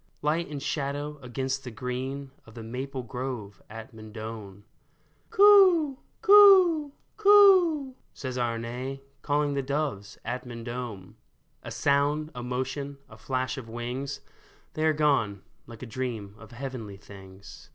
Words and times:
Light 0.23 0.49
and 0.49 0.59
shadow 0.63 1.19
against 1.21 1.63
the 1.63 1.69
green 1.69 2.31
Of 2.47 2.55
the 2.55 2.63
maple 2.63 3.03
grove 3.03 3.61
at 3.69 3.93
Mendon." 3.93 4.63
Coo! 5.29 5.99
coo! 6.23 6.91
coo!" 7.17 7.93
says 8.15 8.35
Arne, 8.35 8.99
Calling 9.21 9.53
the 9.53 9.61
doves 9.61 10.17
at 10.25 10.43
Mendon! 10.43 10.63
THE 10.63 10.71
DOVES 10.71 11.13
AT 11.13 11.13
MENDON 11.13 11.15
385 11.53 11.67
A 11.67 11.71
sound, 11.71 12.31
a 12.33 12.41
motion, 12.41 12.97
a 13.07 13.15
flash 13.19 13.59
of 13.59 13.69
wings— 13.69 14.21
They 14.73 14.85
are 14.87 14.91
gone— 14.93 15.43
hke 15.69 15.83
a 15.83 15.85
dream 15.85 16.33
of 16.39 16.49
heavenly 16.51 16.97
things. 16.97 17.69